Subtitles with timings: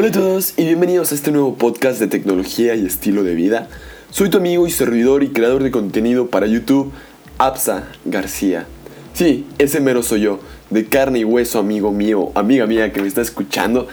[0.00, 3.68] Hola a todos y bienvenidos a este nuevo podcast de tecnología y estilo de vida.
[4.10, 6.90] Soy tu amigo y servidor y creador de contenido para YouTube,
[7.36, 8.64] Absa García.
[9.12, 10.40] Sí, ese mero soy yo,
[10.70, 13.88] de carne y hueso, amigo mío, amiga mía que me está escuchando.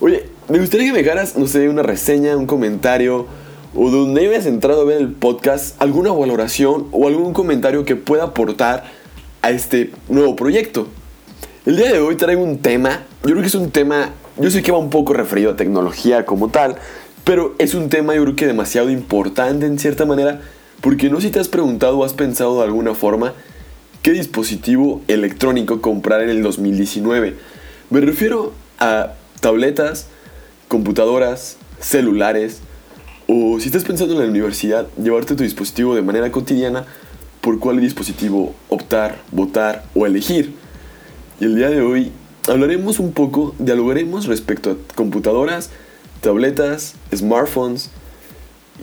[0.00, 3.26] Oye, me gustaría que me dejaras, no sé, una reseña, un comentario,
[3.74, 8.24] o donde hayas entrado a ver el podcast, alguna valoración o algún comentario que pueda
[8.24, 8.84] aportar
[9.40, 10.86] a este nuevo proyecto.
[11.64, 14.62] El día de hoy traigo un tema, yo creo que es un tema yo sé
[14.62, 16.76] que va un poco referido a tecnología como tal,
[17.24, 20.40] pero es un tema yo creo que demasiado importante en cierta manera,
[20.80, 23.32] porque no sé si te has preguntado o has pensado de alguna forma
[24.02, 27.34] qué dispositivo electrónico comprar en el 2019.
[27.90, 30.08] Me refiero a tabletas,
[30.68, 32.60] computadoras, celulares,
[33.26, 36.84] o si estás pensando en la universidad, llevarte tu dispositivo de manera cotidiana,
[37.40, 40.54] por cuál dispositivo optar, votar o elegir.
[41.40, 42.12] Y el día de hoy
[42.48, 45.70] hablaremos un poco, dialogaremos respecto a computadoras,
[46.20, 47.90] tabletas, smartphones,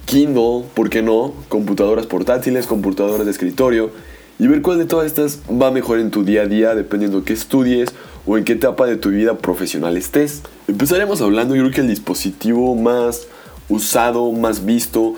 [0.05, 1.33] Kindle, ¿por qué no?
[1.49, 3.91] Computadoras portátiles, computadoras de escritorio
[4.39, 7.25] y ver cuál de todas estas va mejor en tu día a día dependiendo de
[7.25, 7.89] qué estudies
[8.25, 10.41] o en qué etapa de tu vida profesional estés.
[10.67, 13.27] Empezaremos hablando, yo creo que el dispositivo más
[13.69, 15.15] usado, más visto,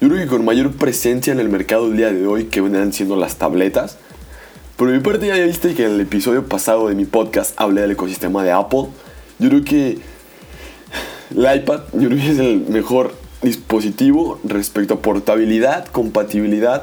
[0.00, 2.92] yo creo que con mayor presencia en el mercado el día de hoy que vendrán
[2.92, 3.98] siendo las tabletas.
[4.76, 7.92] Por mi parte ya viste que en el episodio pasado de mi podcast hablé del
[7.92, 8.88] ecosistema de Apple.
[9.38, 9.98] Yo creo que
[11.34, 16.82] el iPad yo creo que es el mejor dispositivo respecto a portabilidad, compatibilidad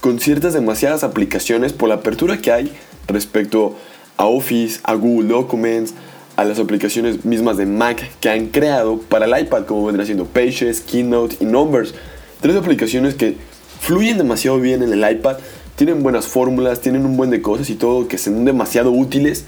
[0.00, 2.72] con ciertas demasiadas aplicaciones por la apertura que hay
[3.08, 3.74] respecto
[4.16, 5.92] a Office, a Google Documents,
[6.36, 10.26] a las aplicaciones mismas de Mac que han creado para el iPad, como vendrá siendo
[10.26, 11.94] Pages, Keynote y Numbers.
[12.40, 13.36] Tres aplicaciones que
[13.80, 15.38] fluyen demasiado bien en el iPad
[15.76, 19.44] tienen buenas fórmulas, tienen un buen de cosas y todo que son demasiado útiles.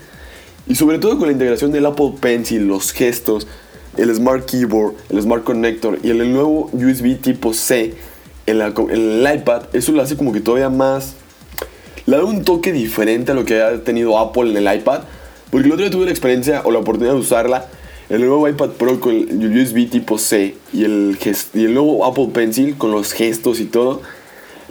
[0.67, 3.47] Y sobre todo con la integración del Apple Pencil, los gestos,
[3.97, 7.95] el Smart Keyboard, el Smart Connector y el nuevo USB tipo C
[8.47, 11.15] en, el iPad, eso lo hace como que todavía más...
[12.07, 15.03] Le da un toque diferente a lo que ha tenido Apple en el iPad.
[15.51, 17.67] Porque el otro día tuve la experiencia o la oportunidad de usarla.
[18.09, 21.19] El nuevo iPad Pro con el USB tipo C y el,
[21.55, 24.03] y el nuevo Apple Pencil con los gestos y todo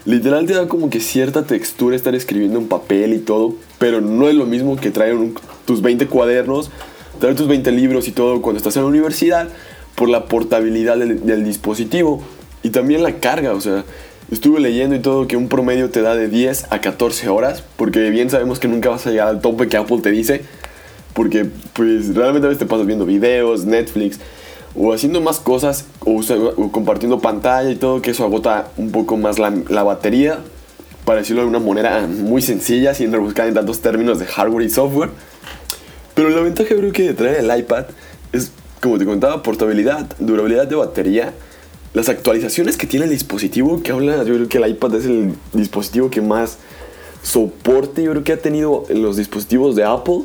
[0.06, 4.30] literal te da como que cierta textura estar escribiendo en papel y todo, pero no
[4.30, 5.18] es lo mismo que traer
[5.66, 6.70] tus 20 cuadernos,
[7.20, 9.50] traer tus 20 libros y todo cuando estás en la universidad
[9.96, 12.22] por la portabilidad del, dispositivo
[12.62, 13.84] y también la carga, o sea,
[14.32, 18.10] estuve leyendo y todo que un promedio te da de 10 a 14 horas, porque
[18.10, 20.42] bien sabemos que nunca vas a llegar al tope que Apple te dice,
[21.14, 24.20] porque pues realmente a veces te pasas viendo videos, Netflix,
[24.78, 26.22] o haciendo más cosas o,
[26.72, 30.40] compartiendo pantalla y todo, que eso agota un poco más la, batería,
[31.06, 34.69] para decirlo de una manera muy sencilla, sin rebuscar en tantos términos de hardware y
[34.69, 35.09] software.
[36.14, 37.85] Pero la ventaja creo que de traer el iPad
[38.31, 41.34] es, como te contaba, portabilidad, durabilidad de batería,
[41.94, 45.34] las actualizaciones que tiene el dispositivo, que habla, yo creo que el iPad es el
[45.53, 46.58] dispositivo que más
[47.25, 50.22] soporte yo creo que ha tenido en los dispositivos de Apple,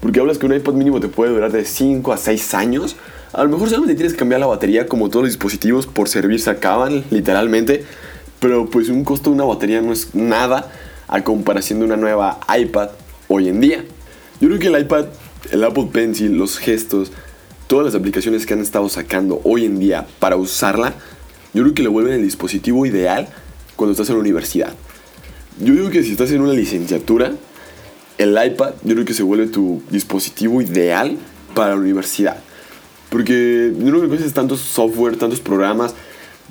[0.00, 2.96] porque hablas que un iPad mínimo te puede durar de 5 a 6 años,
[3.32, 6.40] a lo mejor solamente tienes que cambiar la batería como todos los dispositivos por servir
[6.40, 7.84] se acaban, literalmente.
[8.40, 10.72] Pero pues un costo de una batería no es nada
[11.06, 12.90] a comparación de una nueva iPad
[13.28, 13.84] hoy en día.
[14.40, 15.06] Yo creo que el iPad,
[15.52, 17.12] el Apple Pencil, los gestos,
[17.66, 20.94] todas las aplicaciones que han estado sacando hoy en día para usarla,
[21.52, 23.28] yo creo que le vuelven el dispositivo ideal
[23.76, 24.74] cuando estás en la universidad.
[25.60, 27.32] Yo digo que si estás en una licenciatura,
[28.18, 31.16] el iPad yo creo que se vuelve tu dispositivo ideal
[31.54, 32.42] para la universidad.
[33.10, 35.94] Porque no uses tantos software, tantos programas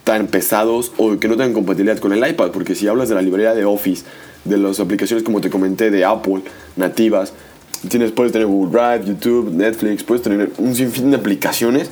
[0.03, 2.52] tan pesados o que no tengan compatibilidad con el iPad.
[2.52, 4.06] Porque si hablas de la librería de Office,
[4.46, 6.42] de las aplicaciones como te comenté de Apple,
[6.75, 7.34] nativas,
[7.88, 11.90] tienes, puedes tener Google Drive, YouTube, Netflix, puedes tener un sinfín de aplicaciones.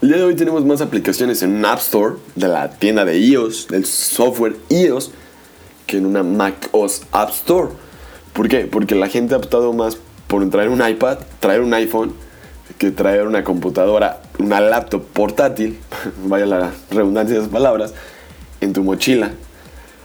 [0.00, 3.18] El día de hoy tenemos más aplicaciones en un App Store de la tienda de
[3.18, 5.12] iOS, del software iOS,
[5.86, 7.68] que en una Mac OS App Store.
[8.32, 8.60] ¿Por qué?
[8.60, 9.96] Porque la gente ha optado más
[10.26, 12.14] por traer un iPad, traer un iPhone
[12.78, 15.78] que traer una computadora, una laptop portátil,
[16.24, 17.94] vaya la redundancia de esas palabras,
[18.60, 19.32] en tu mochila.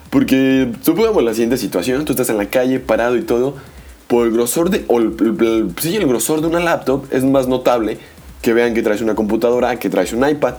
[0.10, 3.56] Porque supongamos la siguiente situación, tú estás en la calle parado y todo,
[4.08, 7.98] por el grosor de, o el, sí, el grosor de una laptop es más notable
[8.42, 10.56] que vean que traes una computadora, que traes un iPad,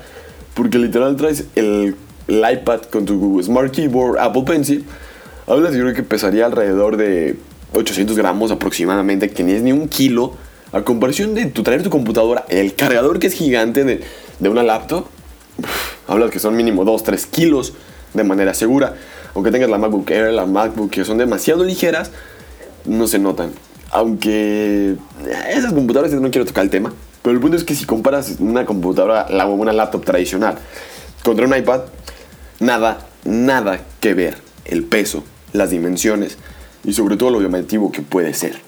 [0.55, 1.97] porque literal traes el,
[2.27, 4.85] el iPad con tu Smart Keyboard, Apple Pencil,
[5.47, 7.39] hablas yo creo que pesaría alrededor de
[7.73, 10.35] 800 gramos aproximadamente, que ni es ni un kilo,
[10.73, 14.01] a comparación de tu traer tu computadora, el cargador que es gigante de,
[14.39, 15.07] de una laptop,
[16.07, 17.75] hablas que son mínimo 2-3 kilos
[18.15, 18.95] de manera segura.
[19.35, 22.11] Aunque tengas la MacBook Air, la MacBook, que son demasiado ligeras,
[22.85, 23.53] no se notan.
[23.91, 24.97] Aunque
[25.51, 26.93] esas computadoras no quiero tocar el tema.
[27.23, 30.59] Pero el punto es que si comparas una computadora, una laptop tradicional,
[31.25, 31.83] contra un iPad,
[32.61, 34.39] nada, nada que ver.
[34.65, 36.37] El peso, las dimensiones
[36.85, 38.68] y sobre todo lo llamativo que puede ser.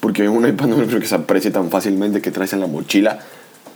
[0.00, 3.20] Porque un iPad no creo que se aprecie tan fácilmente que traes en la mochila.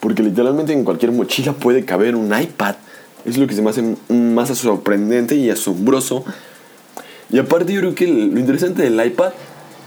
[0.00, 2.76] Porque literalmente en cualquier mochila puede caber un iPad.
[3.24, 6.24] Es lo que se me hace más sorprendente y asombroso.
[7.30, 9.32] Y aparte yo creo que lo interesante del iPad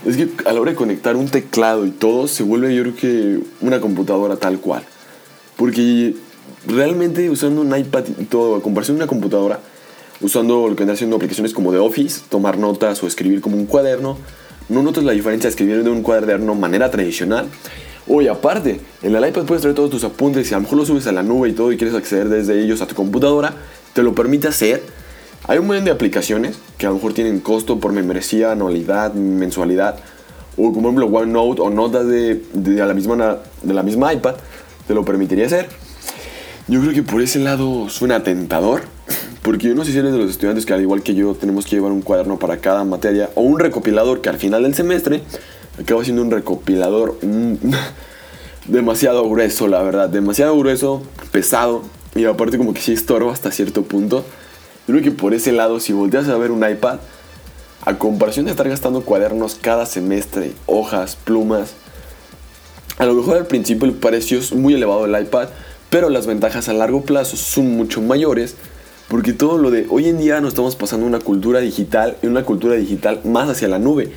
[0.05, 2.95] es que a la hora de conectar un teclado y todo se vuelve yo creo
[2.95, 4.83] que una computadora tal cual.
[5.55, 6.15] Porque
[6.65, 9.59] realmente usando un iPad y todo, a comparación de una computadora,
[10.21, 13.65] usando lo que vendrá haciendo aplicaciones como de Office, tomar notas o escribir como un
[13.65, 14.17] cuaderno,
[14.69, 17.47] no notas la diferencia de escribir de un cuaderno de manera tradicional.
[18.07, 20.87] Oye, aparte, en el iPad puedes traer todos tus apuntes y a lo mejor los
[20.87, 23.53] subes a la nube y todo y quieres acceder desde ellos a tu computadora,
[23.93, 24.81] te lo permite hacer.
[25.47, 29.97] Hay un montón de aplicaciones que a lo mejor tienen costo por membresía, anualidad, mensualidad,
[30.57, 34.35] o como por ejemplo OneNote o notas de, de, la misma, de la misma iPad,
[34.87, 35.67] te lo permitiría hacer.
[36.67, 38.83] Yo creo que por ese lado suena tentador,
[39.47, 41.63] porque yo no sé si eres de los estudiantes que al igual que yo tenemos
[41.63, 45.23] que llevar un cuaderno para cada materia o un recopilador que al final del semestre
[45.81, 47.17] acaba siendo un recopilador
[48.67, 51.01] demasiado grueso, la verdad, demasiado grueso,
[51.31, 51.83] pesado
[52.13, 54.25] y aparte como que sí estorba hasta cierto punto.
[54.85, 56.99] Yo creo que por ese lado, si volteas a ver un iPad,
[57.85, 61.71] a comparación de estar gastando cuadernos cada semestre, hojas, plumas,
[62.97, 65.47] a lo mejor al principio el precio es muy elevado del iPad,
[65.89, 68.57] pero las ventajas a largo plazo son mucho mayores
[69.07, 72.43] porque todo lo de hoy en día nos estamos pasando una cultura digital y una
[72.43, 74.11] cultura digital más hacia la nube.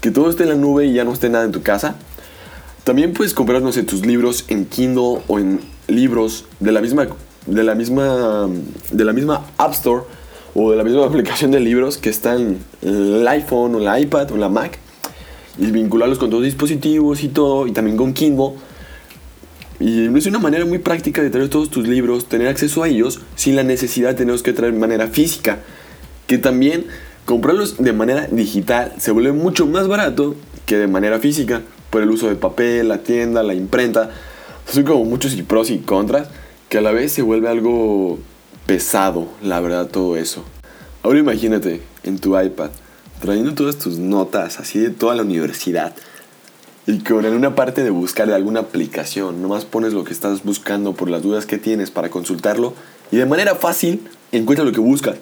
[0.00, 1.96] Que todo esté en la nube y ya no esté nada en tu casa.
[2.84, 7.08] También puedes comprar, no tus libros en Kindle o en libros de la misma,
[7.46, 8.48] de la misma,
[8.90, 10.04] de la misma App Store
[10.54, 14.32] o de la misma aplicación de libros que está en el iPhone o la iPad
[14.32, 14.78] o la Mac
[15.58, 18.52] y vincularlos con tus dispositivos y todo y también con Kindle
[19.82, 23.20] y es una manera muy práctica de traer todos tus libros, tener acceso a ellos
[23.34, 25.58] sin la necesidad de tenerlos que traer de manera física.
[26.28, 26.86] Que también
[27.24, 30.36] comprarlos de manera digital se vuelve mucho más barato
[30.66, 34.10] que de manera física por el uso de papel, la tienda, la imprenta.
[34.70, 36.28] Son como muchos y pros y contras
[36.68, 38.20] que a la vez se vuelve algo
[38.66, 40.44] pesado, la verdad, todo eso.
[41.02, 42.70] Ahora imagínate en tu iPad
[43.20, 45.92] trayendo todas tus notas así de toda la universidad
[46.86, 50.42] y con en una parte de buscar de alguna aplicación, nomás pones lo que estás
[50.42, 52.74] buscando por las dudas que tienes para consultarlo
[53.12, 54.02] y de manera fácil
[54.32, 55.16] encuentras lo que buscas.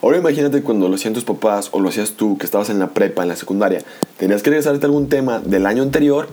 [0.00, 2.90] Ahora imagínate cuando lo hacían tus papás o lo hacías tú, que estabas en la
[2.90, 3.82] prepa, en la secundaria,
[4.18, 6.28] tenías que regresarte a algún tema del año anterior.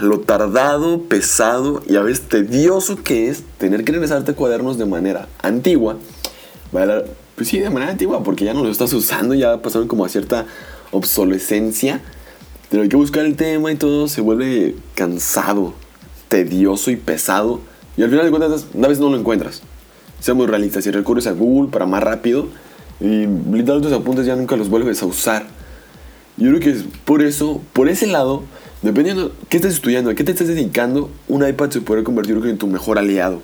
[0.00, 5.26] lo tardado, pesado y a veces tedioso que es tener que regresarte cuadernos de manera
[5.42, 5.96] antigua.
[6.70, 10.08] Pues sí, de manera antigua, porque ya no lo estás usando, ya pasaron como a
[10.08, 10.46] cierta
[10.90, 12.00] obsolescencia
[12.72, 15.74] hay que buscar el tema y todo se vuelve cansado,
[16.28, 17.60] tedioso y pesado.
[17.96, 19.62] Y al final de cuentas, una vez no lo encuentras.
[20.20, 22.48] Seamos realistas, si recurres a Google para más rápido,
[23.00, 25.46] y literal tus apuntes ya nunca los vuelves a usar.
[26.36, 28.42] Yo creo que es por eso, por ese lado,
[28.82, 32.36] dependiendo de qué estés estudiando, a qué te estés dedicando, un iPad se puede convertir
[32.44, 33.42] en tu mejor aliado.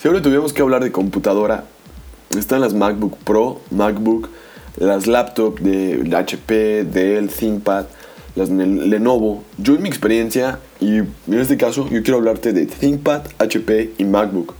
[0.00, 1.64] Si ahora tuviéramos que hablar de computadora,
[2.36, 4.28] están las MacBook Pro, MacBook,
[4.76, 7.86] las laptops de HP, Dell, ThinkPad,
[8.34, 9.44] las Lenovo.
[9.58, 14.04] Yo en mi experiencia, y en este caso yo quiero hablarte de ThinkPad, HP y
[14.04, 14.54] MacBook.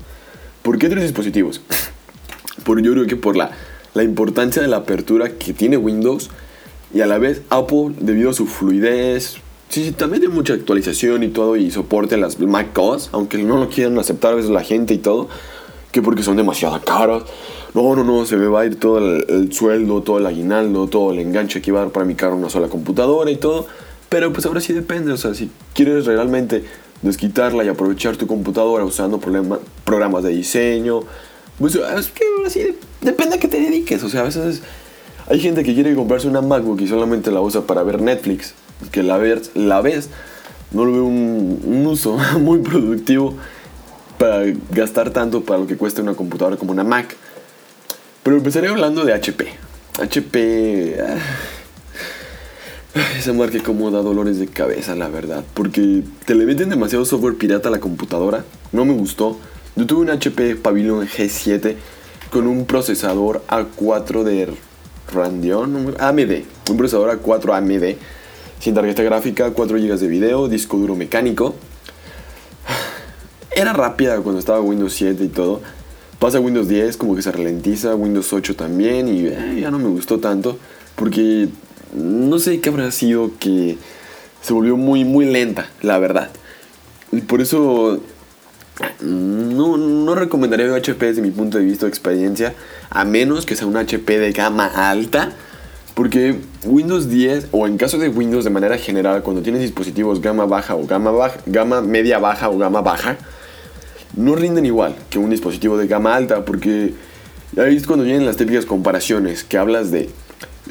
[0.62, 1.62] ¿Por qué tres dispositivos?
[2.64, 3.50] Por, yo creo que por la,
[3.94, 6.30] la importancia de la apertura que tiene Windows
[6.94, 9.38] y a la vez Apple debido a su fluidez.
[9.68, 13.58] Sí, sí, también tiene mucha actualización y todo y soporte a las MacOS, aunque no
[13.58, 15.28] lo quieran aceptar a veces la gente y todo,
[15.90, 17.24] que porque son demasiado caros
[17.74, 21.12] no, no, no, se me va a ir todo el, sueldo, todo el aguinaldo, todo
[21.12, 23.66] el enganche que iba a dar para mi carro una sola computadora y todo.
[24.08, 26.64] Pero pues ahora sí depende, o sea, si quieres realmente
[27.00, 29.18] desquitarla y aprovechar tu computadora usando
[29.84, 31.00] programas de diseño,
[31.58, 34.02] pues es que ahora sí depende a qué te dediques.
[34.02, 34.62] O sea, a veces
[35.28, 38.52] hay gente que quiere comprarse una MacBook y solamente la usa para ver Netflix,
[38.90, 39.18] que la,
[39.54, 40.10] la ves
[40.72, 43.34] no lo veo un uso muy productivo
[44.18, 47.16] para gastar tanto para lo que cuesta una computadora como una Mac.
[48.22, 49.48] Pero empezaré hablando de HP.
[50.00, 50.96] HP...
[51.00, 51.16] Ah,
[53.18, 55.44] esa marca como da dolores de cabeza, la verdad.
[55.54, 58.44] Porque te le meten demasiado software pirata a la computadora.
[58.70, 59.38] No me gustó.
[59.76, 61.74] Yo tuve un HP Pavilion G7
[62.30, 64.54] con un procesador A4 de
[65.12, 66.44] Radeon, AMD.
[66.70, 67.96] Un procesador A4 AMD.
[68.60, 71.54] Sin tarjeta gráfica, 4 GB de video, disco duro mecánico.
[73.56, 75.62] Era rápida cuando estaba Windows 7 y todo.
[76.22, 79.88] Pasa Windows 10, como que se ralentiza, Windows 8 también, y eh, ya no me
[79.88, 80.56] gustó tanto,
[80.94, 81.48] porque
[81.96, 83.76] no sé qué habrá sido que
[84.40, 86.30] se volvió muy, muy lenta, la verdad.
[87.10, 88.00] Y por eso
[89.00, 92.54] no, no recomendaría HP desde mi punto de vista de experiencia,
[92.88, 95.32] a menos que sea un HP de gama alta.
[95.94, 100.46] Porque Windows 10, o en caso de Windows de manera general, cuando tienes dispositivos gama
[100.46, 103.18] baja o gama, baja, gama media baja o gama baja,
[104.16, 106.44] no rinden igual que un dispositivo de gama alta.
[106.44, 106.94] Porque
[107.56, 110.10] ahí es cuando vienen las típicas comparaciones que hablas de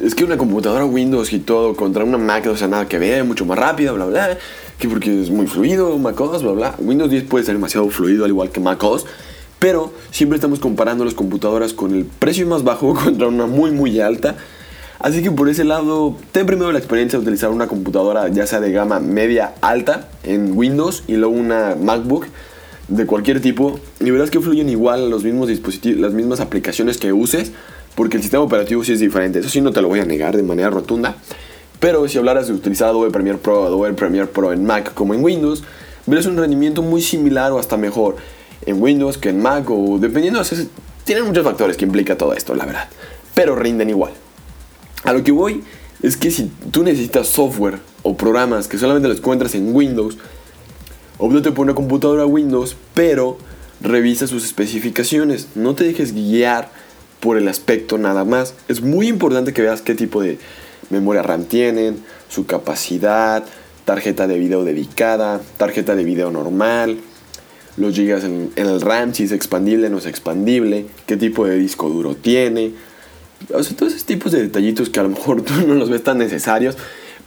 [0.00, 3.24] es que una computadora Windows y todo contra una Mac, o sea, nada que ver,
[3.24, 4.38] mucho más rápida, bla, bla,
[4.78, 6.74] que porque es muy fluido, macOS, bla, bla.
[6.78, 9.06] Windows 10 puede ser demasiado fluido, al igual que macOS,
[9.58, 14.00] pero siempre estamos comparando las computadoras con el precio más bajo contra una muy, muy
[14.00, 14.36] alta.
[14.98, 18.60] Así que por ese lado, ten primero la experiencia de utilizar una computadora ya sea
[18.60, 22.26] de gama media alta en Windows y luego una MacBook
[22.88, 27.12] de cualquier tipo y verás que fluyen igual los mismos dispositivos, las mismas aplicaciones que
[27.12, 27.52] uses
[27.94, 29.40] porque el sistema operativo sí es diferente.
[29.40, 31.16] Eso sí no te lo voy a negar de manera rotunda.
[31.78, 35.22] Pero si hablaras de utilizar Adobe Premiere Pro, Adobe Premiere Pro en Mac como en
[35.22, 35.64] Windows,
[36.06, 38.16] verás un rendimiento muy similar o hasta mejor
[38.64, 40.40] en Windows que en Mac o dependiendo,
[41.04, 42.88] tienen muchos factores que implica todo esto, la verdad.
[43.34, 44.12] Pero rinden igual.
[45.04, 45.62] A lo que voy
[46.02, 50.18] es que si tú necesitas software o programas que solamente los encuentras en Windows,
[51.22, 53.38] optate por una computadora Windows, pero
[53.80, 55.48] revisa sus especificaciones.
[55.54, 56.70] No te dejes guiar
[57.20, 58.54] por el aspecto nada más.
[58.68, 60.38] Es muy importante que veas qué tipo de
[60.90, 63.44] memoria RAM tienen, su capacidad,
[63.84, 66.98] tarjeta de video dedicada, tarjeta de video normal,
[67.76, 71.56] los gigas en, el RAM, si es expandible o no es expandible, qué tipo de
[71.56, 72.72] disco duro tiene.
[73.48, 76.76] Todos esos tipos de detallitos que a lo mejor tú no los ves tan necesarios,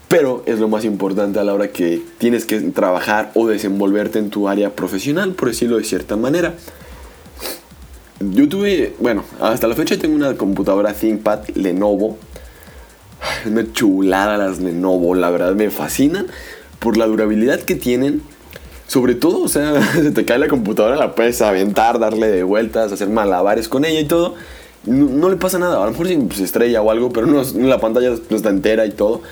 [0.07, 4.29] pero es lo más importante a la hora que tienes que trabajar o desenvolverte en
[4.29, 6.53] tu área profesional, por decirlo de cierta manera.
[8.19, 12.17] Yo tuve, bueno, hasta la fecha tengo una computadora ThinkPad Lenovo.
[13.45, 16.27] Una chulada las Lenovo, la verdad me fascinan
[16.79, 18.21] por la durabilidad que tienen.
[18.87, 22.91] Sobre todo, o sea, se te cae la computadora, la puedes aventar, darle de vueltas,
[22.91, 24.35] hacer malabares con ella y todo.
[24.85, 28.11] No, le pasa nada, a lo mejor se estrella o algo, pero no, la pantalla
[28.29, 29.23] no está entera y todo.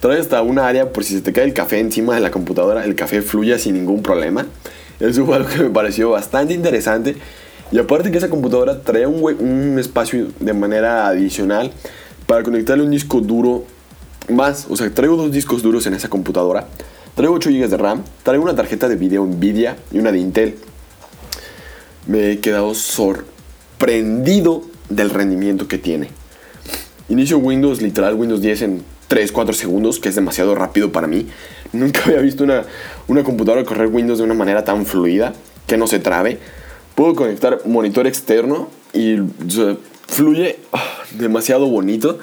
[0.00, 2.84] Trae hasta una área por si se te cae el café encima de la computadora,
[2.84, 4.46] el café fluye sin ningún problema.
[5.00, 7.16] Eso fue algo que me pareció bastante interesante.
[7.72, 11.72] Y aparte que esa computadora trae un, un espacio de manera adicional
[12.26, 13.64] para conectarle un disco duro
[14.28, 14.66] más.
[14.68, 16.66] O sea, traigo dos discos duros en esa computadora.
[17.14, 18.02] Traigo 8 GB de RAM.
[18.22, 20.56] Traigo una tarjeta de video Nvidia y una de Intel.
[22.06, 26.10] Me he quedado sorprendido del rendimiento que tiene.
[27.08, 31.26] Inicio Windows, literal Windows 10 en 3-4 segundos, que es demasiado rápido para mí.
[31.72, 32.64] Nunca había visto una,
[33.08, 35.34] una computadora correr Windows de una manera tan fluida,
[35.66, 36.38] que no se trabe.
[36.94, 39.18] Puedo conectar monitor externo y
[40.08, 42.18] fluye ah, demasiado bonito.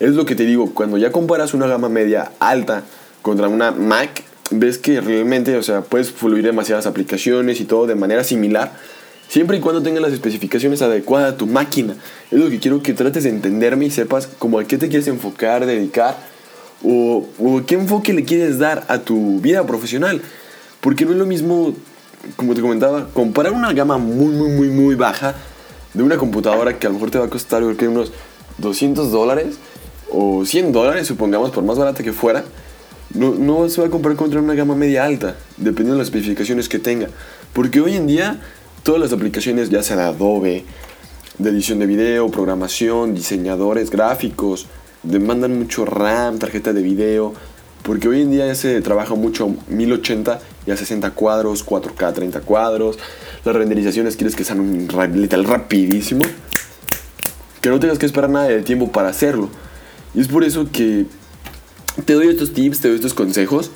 [0.00, 2.84] Es lo que te digo, cuando ya comparas una gama media alta
[3.22, 7.94] contra una Mac, ves que realmente, o sea, puedes fluir demasiadas aplicaciones y todo de
[7.94, 8.72] manera similar,
[9.28, 11.94] siempre y cuando tengas las especificaciones adecuadas a tu máquina.
[12.30, 15.08] Es lo que quiero que trates de entenderme y sepas como a qué te quieres
[15.08, 16.16] enfocar, dedicar
[16.84, 20.22] o, o qué enfoque le quieres dar a tu vida profesional.
[20.80, 21.74] Porque no es lo mismo
[22.34, 25.34] como te comentaba, comparar una gama muy, muy, muy, muy baja
[25.94, 28.12] de una computadora que a lo mejor te va a costar creo, unos
[28.58, 29.58] 200 dólares
[30.10, 32.44] o 100 dólares, supongamos, por más barata que fuera,
[33.14, 36.68] no, no se va a comparar contra una gama media alta, dependiendo de las especificaciones
[36.68, 37.08] que tenga.
[37.52, 38.40] Porque hoy en día,
[38.86, 40.64] todas las aplicaciones, ya sea de Adobe,
[41.38, 44.68] de edición de video, programación, diseñadores gráficos,
[45.02, 47.34] demandan mucho RAM, tarjeta de video,
[47.82, 50.38] porque hoy en día se trabaja mucho 1080
[50.68, 52.96] y a 60 cuadros, 4K 30 cuadros.
[53.44, 56.22] Las renderizaciones quieres que sean literal rapidísimo.
[57.60, 59.50] Que no tengas que esperar nada de tiempo para hacerlo.
[60.14, 61.06] Y es por eso que
[62.04, 63.72] te doy estos tips, te doy estos consejos.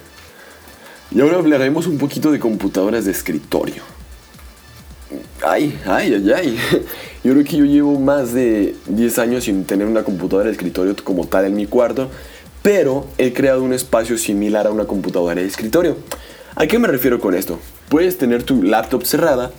[1.11, 4.00] Y ahora hablaremos un poquito de computadoras de escritorio.
[5.43, 6.59] Ay, ay, ay, ay.
[7.25, 10.97] Yo creo que yo llevo más de 10 años sin tener una computadora de escritorio
[11.05, 12.09] como tal en mi cuarto
[12.62, 15.97] pero he creado un espacio similar a una computadora de escritorio.
[16.55, 17.59] ¿A qué me refiero con esto?
[17.88, 19.50] Puedes tener tu laptop cerrada,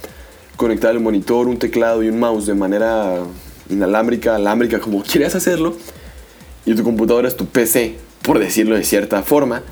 [0.56, 3.20] conectar el monitor, un teclado y un mouse de manera
[3.70, 5.76] inalámbrica, alámbrica, como quieras hacerlo,
[6.66, 9.64] y tu computadora es tu PC, por decirlo de cierta forma,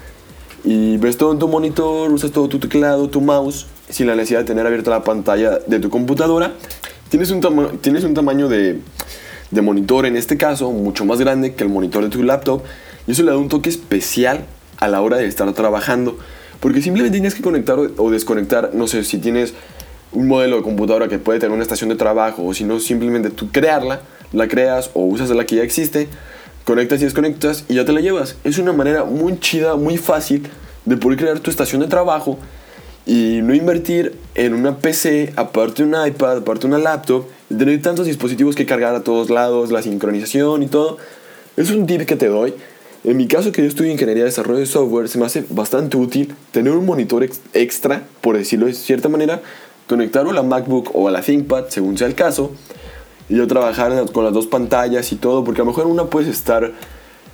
[0.63, 4.39] y ves todo en tu monitor, usas todo tu teclado, tu mouse, sin la necesidad
[4.39, 6.53] de tener abierta la pantalla de tu computadora.
[7.09, 8.79] Tienes un, tienes un tamaño de,
[9.51, 12.61] de monitor, en este caso, mucho más grande que el monitor de tu laptop,
[13.07, 14.45] y eso le da un toque especial
[14.77, 16.17] a la hora de estar trabajando.
[16.59, 19.53] Porque simplemente tienes que conectar o desconectar, no sé, si tienes
[20.11, 23.29] un modelo de computadora que puede tener una estación de trabajo o si no, simplemente
[23.29, 24.01] tú crearla,
[24.33, 26.07] la creas o usas la que ya existe,
[26.65, 28.35] conectas y desconectas y ya te la llevas.
[28.43, 30.47] Es una manera muy chida, muy fácil
[30.85, 32.39] de poder crear tu estación de trabajo
[33.09, 38.55] y no invertir en una PC, aparte un iPad, aparte una laptop, tener tantos dispositivos
[38.55, 40.97] que cargar a todos lados, la sincronización y todo.
[41.57, 42.53] Es un tip que te doy.
[43.03, 45.97] En mi caso, que yo estudio ingeniería de desarrollo de software, se me hace bastante
[45.97, 49.41] útil tener un monitor extra, por decirlo de cierta manera,
[49.87, 52.51] conectarlo a la MacBook o a la ThinkPad, según sea el caso,
[53.27, 56.05] y yo trabajar con las dos pantallas y todo, porque a lo mejor en una
[56.05, 56.73] puedes estar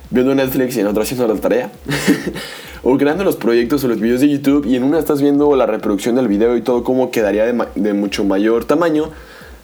[0.08, 1.70] viendo Netflix y en otra haciendo la tarea,
[2.88, 5.66] o creando los proyectos o los videos de YouTube, y en una estás viendo la
[5.66, 9.10] reproducción del video y todo, cómo quedaría de, mucho mayor tamaño,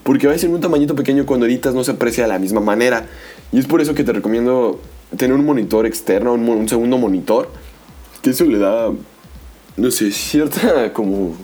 [0.02, 2.60] porque a veces en un tamañito pequeño cuando editas no se aprecia de la misma
[2.60, 3.06] manera,
[3.52, 4.80] y es por eso que te recomiendo
[5.16, 7.48] tener un monitor externo, un, segundo monitor,
[8.22, 8.90] que eso le da,
[9.76, 11.36] no sé, cierta como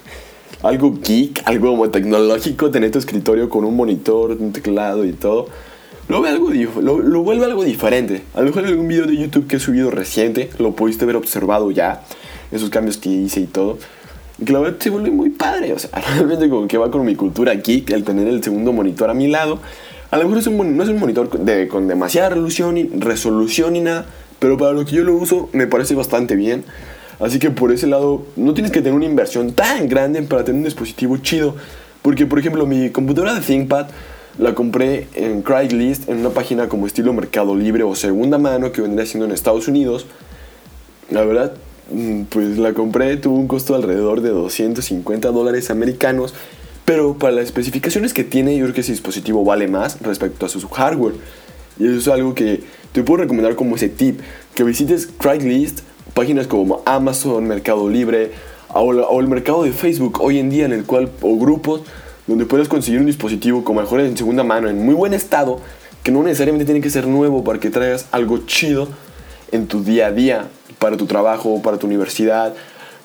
[0.65, 5.47] algo geek, algo como tecnológico, tener tu escritorio con un monitor, un teclado y todo.
[6.09, 6.51] Lo, ve algo,
[6.81, 8.23] lo, lo, vuelve algo diferente.
[8.35, 11.17] A lo mejor en algún video de YouTube que he subido reciente, lo pudiste haber
[11.17, 12.03] observado ya,
[12.51, 13.79] esos cambios que hice y todo.
[14.39, 15.75] Y que la verdad se vuelve muy padre.
[15.75, 19.11] O sea, realmente como que va con mi cultura geek, el tener el segundo monitor
[19.11, 19.61] a mi lado.
[20.11, 23.75] A lo mejor es un, no es un monitor de, con demasiada resolución, y, resolución
[23.75, 24.07] ni nada,
[24.39, 26.65] pero para lo que yo lo uso me parece bastante bien.
[27.21, 30.61] Así que por ese lado no tienes que tener una inversión tan grande para tener
[30.61, 31.55] un dispositivo chido.
[32.01, 33.89] Porque por ejemplo mi computadora de ThinkPad
[34.39, 38.81] la compré en Craigslist, en una página como estilo Mercado Libre o segunda mano que
[38.81, 40.07] vendría siendo en Estados Unidos.
[41.11, 41.53] La verdad,
[41.93, 46.35] mm, pues la compré, tuvo un costo alrededor de 250 dólares americanos
[46.89, 50.49] pero para las especificaciones que tiene, yo creo que ese dispositivo vale más respecto a
[50.49, 51.17] su hardware.
[51.79, 54.21] Y eso es algo que te puedo recomendar como ese tip.
[54.55, 55.81] Que visites Craigslist,
[56.15, 58.31] páginas como Amazon, Mercado Libre
[58.73, 61.83] o, el mercado de Facebook hoy en día en el cual, o grupos
[62.29, 65.61] donde puedes conseguir un dispositivo como mejor en segunda mano, en muy buen estado,
[66.05, 68.89] que no necesariamente tiene que ser nuevo para que traigas algo chido
[69.51, 72.55] en tu día a día, para tu trabajo, para tu universidad.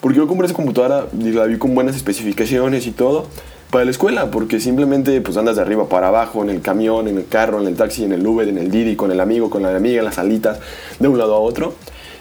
[0.01, 3.27] Porque yo compré esa computadora y la vi con buenas especificaciones y todo
[3.71, 7.17] para la escuela, porque simplemente pues andas de arriba para abajo, en el camión, en
[7.17, 9.63] el carro, en el taxi, en el Uber, en el Didi, con el amigo, con
[9.63, 10.59] la amiga, en las salitas,
[10.99, 11.73] de un lado a otro.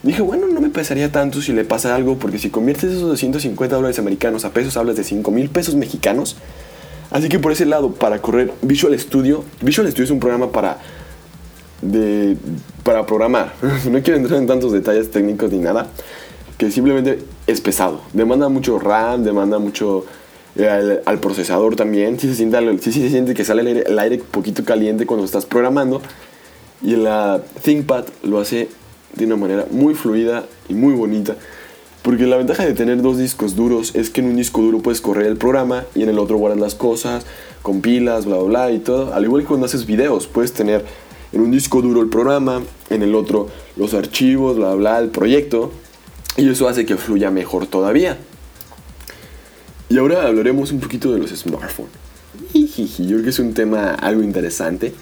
[0.03, 3.77] Dije, bueno, no me pesaría tanto si le pasa algo, porque si conviertes esos 250
[3.77, 6.37] dólares americanos a pesos, hablas de 5 mil pesos mexicanos.
[7.12, 10.79] Así que por ese lado, para correr Visual Studio, Visual Studio es un programa para,
[11.83, 12.37] de,
[12.83, 13.53] para programar.
[13.90, 15.88] no quiero entrar en tantos detalles técnicos ni nada,
[16.57, 18.01] que simplemente es pesado.
[18.14, 20.07] Demanda mucho RAM, demanda mucho
[21.05, 22.18] al, procesador también.
[22.18, 25.27] Si se, siente, si se siente que sale el aire, el aire poquito caliente cuando
[25.27, 26.01] estás programando.
[26.83, 28.68] Y la ThinkPad lo hace
[29.14, 31.37] de una manera muy fluida y muy bonita.
[32.03, 35.01] Porque la ventaja de tener dos discos duros es que en un disco duro puedes
[35.01, 37.25] correr el programa y en el otro guardas las cosas,
[37.62, 39.15] con pilas, bla, bla, bla y todo.
[39.15, 40.85] Al igual que cuando haces videos, puedes tener
[41.33, 45.71] en un disco duro el programa, en el otro los archivos, bla, bla, el proyecto.
[46.37, 48.19] Y eso hace que fluya mejor todavía.
[49.88, 51.93] Y ahora hablaremos un poquito de los smartphones.
[52.53, 54.93] Yo creo que es un tema algo interesante.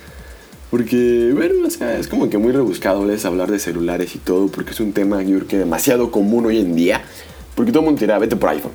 [0.71, 4.79] Porque, bueno, es como que muy rebuscado les hablar de celulares y todo, porque es
[4.79, 7.03] un tema yo creo que demasiado común hoy en día.
[7.57, 8.73] Porque todo el mundo dirá, vete por iPhone.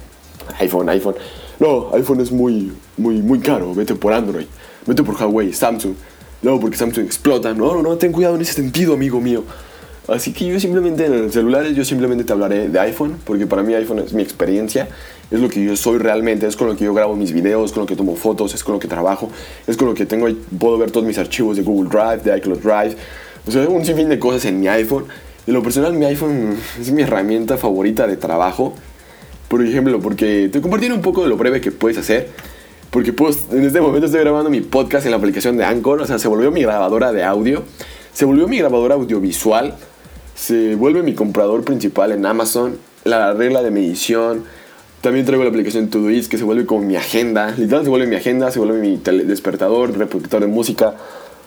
[0.60, 1.15] iPhone, iPhone.
[1.60, 4.45] No, iPhone es muy, muy, muy caro, vete por Android.
[4.86, 5.95] Vete por Huawei, Samsung.
[6.41, 7.53] No, porque Samsung explota.
[7.53, 9.43] No, no, no, ten cuidado en ese sentido, amigo mío.
[10.07, 13.63] Así que yo simplemente en los celulares, yo simplemente te hablaré de iPhone, porque para
[13.63, 14.87] mí iPhone es mi experiencia,
[15.31, 17.81] es lo que yo soy realmente, es con lo que yo grabo mis videos, con
[17.81, 19.29] lo que tomo fotos, es con lo que trabajo,
[19.65, 20.27] es con lo que tengo,
[20.59, 22.95] puedo ver todos mis archivos de Google Drive, de iCloud Drive,
[23.47, 25.05] o sea, un sinfín de cosas en mi iPhone.
[25.47, 28.73] En lo personal, mi iPhone es mi herramienta favorita de trabajo,
[29.47, 32.29] por ejemplo, porque te compartiré un poco de lo breve que puedes hacer.
[32.89, 36.07] Porque pues, en este momento estoy grabando mi podcast en la aplicación de Anchor, o
[36.07, 37.63] sea, se volvió mi grabadora de audio,
[38.13, 39.75] se volvió mi grabadora audiovisual,
[40.35, 44.43] se vuelve mi comprador principal en Amazon, la regla de medición.
[44.99, 47.51] También traigo la aplicación Todoist que se vuelve como mi agenda.
[47.57, 50.95] Literal se vuelve mi agenda, se vuelve mi despertador, reproductor de música.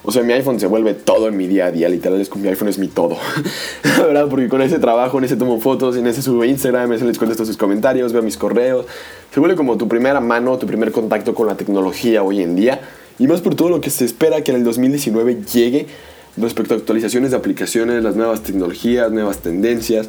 [0.01, 1.87] O sea, mi iPhone se vuelve todo en mi día a día.
[1.87, 3.17] Literal es mi iPhone es mi todo.
[3.83, 6.93] la verdad, porque con ese trabajo, en ese tomo fotos, en ese subo Instagram, en
[6.93, 8.87] ese les contesto sus comentarios, veo mis correos.
[9.31, 12.79] Se vuelve como tu primera mano, tu primer contacto con la tecnología hoy en día.
[13.19, 15.87] Y más por todo lo que se espera que en el 2019 llegue
[16.37, 20.07] respecto a actualizaciones de aplicaciones, las nuevas tecnologías, nuevas tendencias.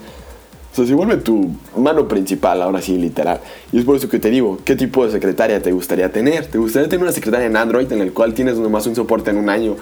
[0.73, 3.41] O sea, se vuelve tu mano principal, ahora sí, literal.
[3.73, 6.47] Y es por eso que te digo, ¿qué tipo de secretaria te gustaría tener?
[6.47, 9.37] ¿Te gustaría tener una secretaria en Android en el cual tienes nomás un soporte en
[9.37, 9.77] un año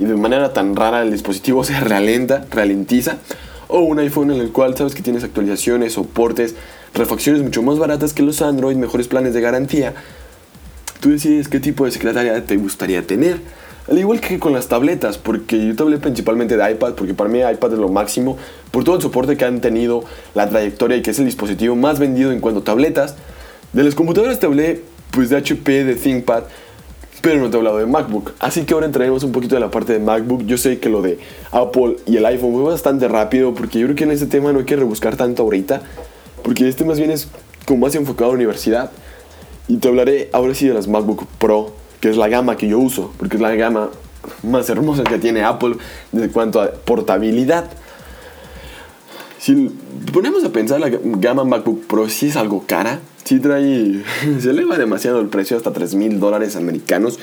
[0.00, 3.18] y de manera tan rara el dispositivo se ralenta, ralentiza?
[3.68, 6.56] ¿O un iPhone en el cual sabes que tienes actualizaciones, soportes,
[6.92, 9.94] refacciones mucho más baratas que los Android, mejores planes de garantía?
[11.00, 13.38] Tú decides qué tipo de secretaria te gustaría tener.
[13.90, 17.28] Al igual que con las tabletas, porque yo te hablé principalmente de iPad, porque para
[17.28, 18.36] mí iPad es lo máximo,
[18.70, 21.98] por todo el soporte que han tenido, la trayectoria y que es el dispositivo más
[21.98, 23.16] vendido en cuanto a tabletas.
[23.72, 26.44] De las computadoras te hablé pues de HP, de ThinkPad,
[27.22, 28.32] pero no te he hablado de MacBook.
[28.38, 30.44] Así que ahora entraremos un poquito de la parte de MacBook.
[30.46, 31.18] Yo sé que lo de
[31.50, 34.60] Apple y el iPhone fue bastante rápido porque yo creo que en este tema no
[34.60, 35.82] hay que rebuscar tanto ahorita,
[36.42, 37.28] porque este más bien es
[37.66, 38.92] como más enfocado a universidad.
[39.66, 42.80] Y te hablaré ahora sí de las MacBook Pro, que es la gama que yo
[42.80, 43.88] uso, porque es la gama
[44.42, 45.76] más hermosa que tiene Apple
[46.12, 47.70] en cuanto a portabilidad.
[49.38, 49.70] Si
[50.12, 54.02] ponemos a pensar la gama MacBook Pro, si es algo cara, si trae,
[54.40, 57.20] se eleva demasiado el precio hasta 3 mil dólares americanos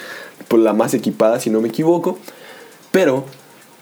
[0.48, 2.18] por la más equipada, si no me equivoco.
[2.92, 3.26] Pero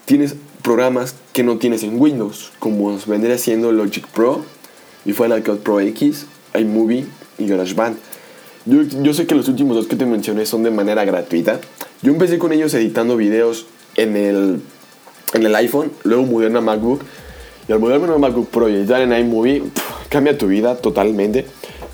[0.04, 4.44] tienes programas que no tienes en Windows, como vendría siendo Logic Pro
[5.04, 6.26] y Final Cut Pro X,
[6.58, 7.06] iMovie
[7.38, 8.07] y GarageBand.
[8.68, 11.58] Yo, yo sé que los últimos dos que te mencioné son de manera gratuita.
[12.02, 13.64] Yo empecé con ellos editando videos
[13.96, 14.60] en el,
[15.32, 17.00] en el iPhone, luego mudé a una MacBook.
[17.66, 19.62] Y al mudarme a una MacBook Pro y editar en iMovie,
[20.10, 21.46] cambia tu vida totalmente.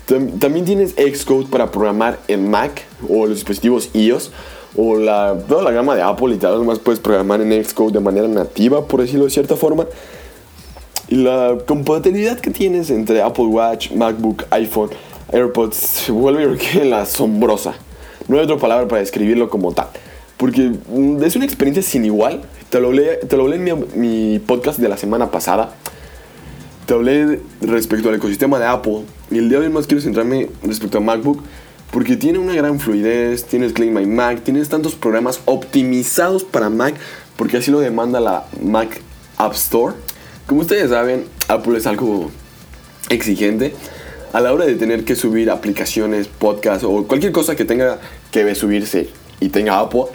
[0.05, 4.31] También tienes Xcode para programar en Mac o los dispositivos iOS
[4.75, 7.99] o la, toda la gama de Apple y tal, más puedes programar en Xcode de
[8.01, 9.85] manera nativa, por decirlo de cierta forma.
[11.07, 14.89] Y la compatibilidad que tienes entre Apple Watch, MacBook, iPhone,
[15.31, 17.75] AirPods se vuelve la asombrosa.
[18.27, 19.87] No hay otra palabra para describirlo como tal.
[20.37, 22.41] Porque mm, es una experiencia sin igual.
[22.69, 25.75] Te lo hablé, te lo hablé en mi, mi podcast de la semana pasada.
[26.85, 29.01] Te hablé respecto al ecosistema de Apple.
[29.31, 31.41] Y el día de hoy más quiero centrarme respecto a MacBook.
[31.91, 36.95] Porque tiene una gran fluidez, tienes Claim My Mac, tienes tantos programas optimizados para Mac,
[37.37, 38.99] porque así lo demanda la Mac
[39.37, 39.93] App Store.
[40.45, 42.31] Como ustedes saben, Apple es algo
[43.09, 43.75] exigente
[44.35, 47.99] a la hora de tener que subir aplicaciones, podcasts o cualquier cosa que tenga
[48.31, 49.07] que subirse
[49.39, 50.07] y tenga Apple.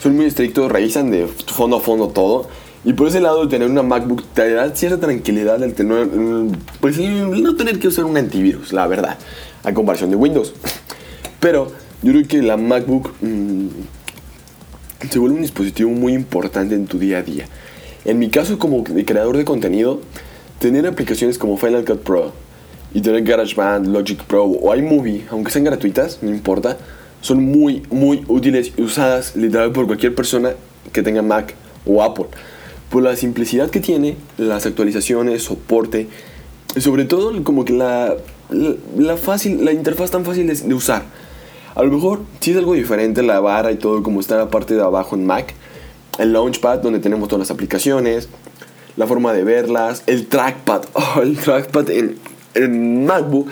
[0.00, 2.46] Son muy estrictos, revisan de fondo a fondo todo.
[2.84, 6.06] Y por ese lado, tener una MacBook te da cierta tranquilidad el tener,
[6.80, 9.18] pues no tener que usar un antivirus, la verdad,
[9.64, 10.54] a comparación de Windows.
[11.40, 13.66] Pero yo creo que la MacBook mm,
[15.10, 17.48] se vuelve un dispositivo muy importante en tu día a día.
[18.04, 20.02] En mi caso, como creador de contenido,
[20.60, 22.43] tener aplicaciones como Final Cut Pro
[22.94, 26.78] y tener GarageBand, Logic Pro o iMovie, aunque sean gratuitas, no importa,
[27.20, 30.52] son muy, muy útiles y usadas literal por cualquier persona
[30.92, 31.54] que tenga Mac
[31.84, 32.26] o Apple
[32.94, 36.06] por la simplicidad que tiene, las actualizaciones, soporte,
[36.76, 38.14] y sobre todo como que la,
[38.96, 41.02] la, fácil, la interfaz tan fácil de, de, usar.
[41.74, 44.74] A lo mejor sí es algo diferente la barra y todo como está la parte
[44.74, 45.54] de abajo en Mac,
[46.18, 48.28] el Launchpad donde tenemos todas las aplicaciones,
[48.96, 52.16] la forma de verlas, el trackpad, oh, el trackpad en,
[52.54, 53.48] en MacBook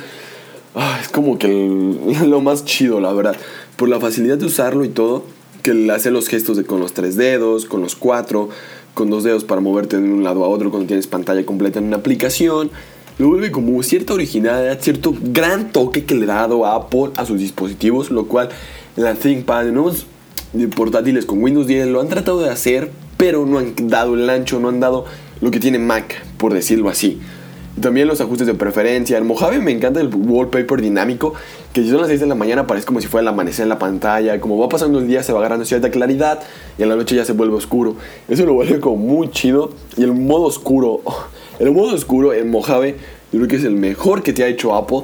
[0.74, 1.48] oh, es como que
[2.26, 3.36] lo más chido la verdad,
[3.76, 5.24] por la facilidad de usarlo y todo,
[5.62, 8.48] que le hace los gestos de con los tres dedos, con los cuatro,
[8.94, 11.86] con dos dedos para moverte de un lado a otro cuando tienes pantalla completa en
[11.86, 12.70] una aplicación.
[13.18, 17.38] Lo vuelve como cierta originalidad, cierto gran toque que le ha dado Apple a sus
[17.38, 18.48] dispositivos, lo cual
[18.96, 20.06] la ThinkPad, nuevos
[20.74, 24.60] portátiles con Windows 10 lo han tratado de hacer, pero no han dado el ancho,
[24.60, 25.04] no han dado
[25.40, 27.20] lo que tiene Mac, por decirlo así.
[27.83, 29.18] También los ajustes de preferencia.
[29.18, 31.35] El Mojave me encanta el wallpaper dinámico,
[31.73, 33.71] que si son las 6 de la mañana parece como si fuera el amanecer en
[33.71, 34.40] la pantalla.
[34.40, 36.38] Como va pasando el día se va agarrando cierta claridad
[36.79, 37.97] y en la noche ya se vuelve oscuro.
[38.29, 39.71] Eso lo vuelve como muy chido.
[39.97, 41.01] Y el modo oscuro,
[41.59, 42.97] el modo oscuro en Mojave,
[43.33, 45.03] yo creo que es el mejor que te ha hecho Apple.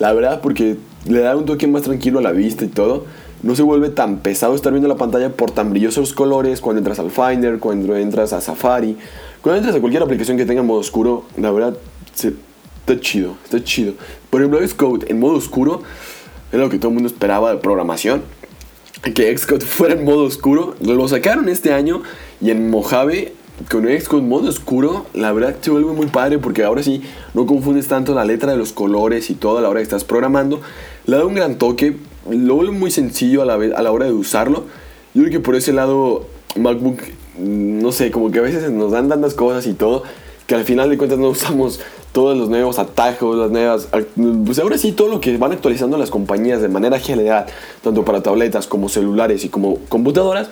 [0.00, 0.76] La verdad, porque
[1.08, 3.04] le da un toque más tranquilo a la vista y todo.
[3.44, 6.98] No se vuelve tan pesado estar viendo la pantalla por tan brillosos colores cuando entras
[6.98, 8.96] al Finder, cuando entras a Safari,
[9.42, 11.24] cuando entras a cualquier aplicación que tenga modo oscuro.
[11.36, 11.76] La verdad,
[12.24, 13.94] está chido, está chido.
[14.30, 15.82] Por ejemplo, Xcode en modo oscuro
[16.52, 18.22] es lo que todo el mundo esperaba de programación.
[19.14, 20.74] Que Xcode fuera en modo oscuro.
[20.80, 22.02] Lo sacaron este año
[22.40, 23.32] y en Mojave
[23.70, 27.02] con Xcode modo oscuro, la verdad se vuelve muy padre porque ahora sí
[27.32, 30.04] no confundes tanto la letra de los colores y todo a la hora que estás
[30.04, 30.60] programando.
[31.06, 31.96] Le da un gran toque,
[32.30, 34.64] lo vuelve muy sencillo a la, vez, a la hora de usarlo.
[35.14, 36.98] Yo creo que por ese lado MacBook,
[37.38, 40.02] no sé, como que a veces nos dan tantas cosas y todo,
[40.46, 41.80] que al final de cuentas no usamos
[42.16, 43.88] todos los nuevos atajos, las nuevas...
[44.46, 47.44] Pues ahora sí, todo lo que van actualizando las compañías de manera general,
[47.82, 50.48] tanto para tabletas como celulares y como computadoras,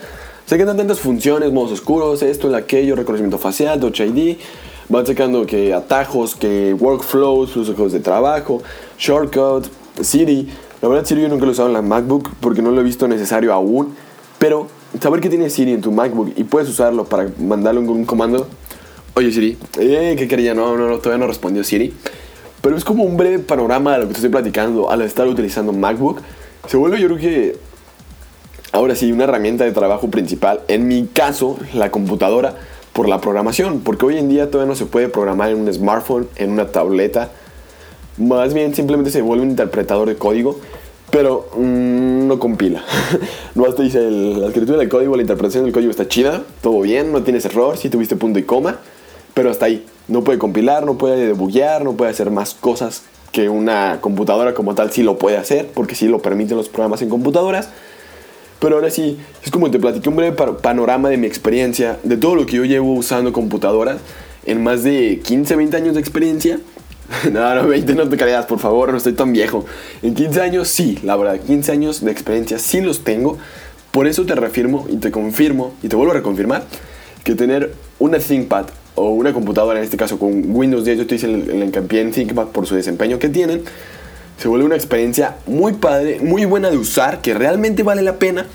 [0.47, 4.37] quedan tantas funciones, modos oscuros, esto, el aquello, reconocimiento facial, Touch ID,
[4.91, 8.63] van sacando que atajos, que workflows, flujos de trabajo,
[8.99, 9.65] shortcut,
[10.03, 10.47] Siri.
[10.83, 12.85] La verdad Siri yo nunca lo he usado en la MacBook porque no lo he
[12.85, 13.95] visto necesario aún,
[14.39, 14.67] pero
[15.01, 18.49] saber que tiene Siri en tu MacBook y puedes usarlo para mandarle un comando
[19.17, 20.55] Oye Siri, eh, ¿qué quería?
[20.55, 21.95] No, no, todavía no respondió Siri.
[22.61, 25.73] Pero es como un breve panorama de lo que te estoy platicando al estar utilizando
[25.73, 26.21] MacBook.
[26.67, 27.57] Se vuelve yo creo que
[28.73, 30.63] ahora sí una herramienta de trabajo principal.
[30.67, 32.57] En mi caso, la computadora
[32.93, 33.81] por la programación.
[33.81, 37.31] Porque hoy en día todavía no se puede programar en un smartphone, en una tableta.
[38.17, 40.59] Más bien simplemente se vuelve un interpretador de código,
[41.11, 42.83] pero mm, no compila.
[43.55, 47.13] no hasta dice la escritura del código, la interpretación del código está chida, todo bien,
[47.13, 48.79] no tienes error, si tuviste punto y coma,
[49.35, 49.85] pero hasta ahí.
[50.07, 54.77] No puede compilar, no puede debuguear, no puede hacer más cosas que una computadora como
[54.77, 57.69] tal sí lo puede hacer, porque sí lo permiten los programas en computadoras.
[58.61, 62.37] Pero ahora sí, es como te platiqué un breve panorama de mi experiencia, de todo
[62.37, 63.99] lo que yo llevo usando computadoras
[64.47, 66.61] en más de 15, 20 años de experiencia.
[67.33, 69.65] no, no, 20 no te creas, por favor, no estoy tan viejo.
[70.03, 73.37] En 15 años sí, la verdad, 15 años de experiencia sí los tengo.
[73.91, 76.65] Por eso te reafirmo y te confirmo y te vuelvo a reconfirmar
[77.25, 81.17] que tener una ThinkPad o una computadora, en este caso con Windows 10, yo te
[81.17, 83.63] hice el, el hincapié en ThinkPad por su desempeño que tienen,
[84.39, 88.47] se vuelve una experiencia muy padre, muy buena de usar, que realmente vale la pena.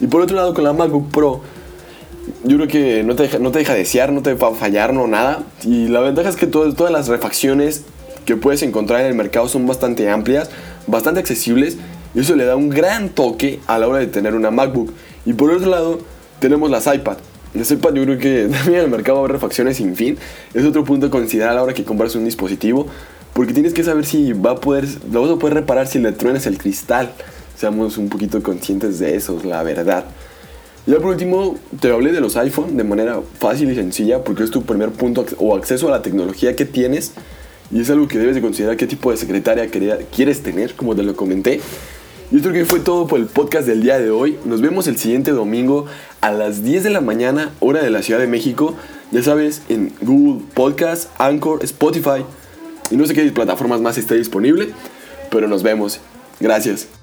[0.00, 1.42] Y por otro lado, con la MacBook Pro,
[2.44, 4.94] yo creo que no te deja, no te deja desear, no te va a fallar,
[4.94, 5.42] no nada.
[5.62, 7.84] Y la ventaja es que todas las refacciones
[8.24, 10.50] que puedes encontrar en el mercado son bastante amplias,
[10.86, 11.76] bastante accesibles.
[12.14, 14.92] Y eso le da un gran toque a la hora de tener una MacBook.
[15.26, 15.98] Y por otro lado,
[16.40, 17.18] tenemos las iPad.
[17.54, 20.18] Las iPad yo creo que también el mercado haber refacciones sin fin.
[20.54, 22.86] Es otro punto a considerar a la hora que compras un dispositivo.
[23.32, 26.12] Porque tienes que saber si va a poder, lo vas a poder reparar si le
[26.12, 27.12] truenas el cristal.
[27.56, 30.04] Seamos un poquito conscientes de eso, la verdad.
[30.86, 34.50] Ya por último, te hablé de los iPhone de manera fácil y sencilla porque es
[34.50, 37.12] tu primer punto o acceso a la tecnología que tienes
[37.70, 39.68] y es algo que debes de considerar qué tipo de secretaria
[40.10, 41.60] quieres tener, como te lo comenté.
[42.32, 44.38] Y esto que fue todo por el podcast del día de hoy.
[44.44, 45.86] Nos vemos el siguiente domingo
[46.20, 48.76] a las 10 de la mañana, hora de la Ciudad de México.
[49.10, 52.24] Ya sabes, en Google Podcast, Anchor, Spotify
[52.90, 54.70] y no sé qué plataformas más esté disponible.
[55.30, 55.98] Pero nos vemos.
[56.38, 56.99] Gracias.